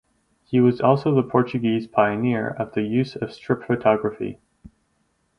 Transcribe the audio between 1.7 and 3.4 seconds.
pioneer of the use of